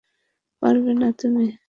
[0.61, 1.45] পারবে না তুমি?